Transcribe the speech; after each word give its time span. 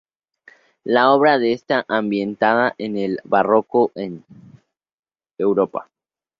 La 0.83 1.11
obra 1.11 1.35
está 1.45 1.85
ambientada 1.87 2.73
en 2.79 2.97
el 2.97 3.19
Barroco 3.23 3.91
en 3.93 4.25
Europa. 5.37 5.91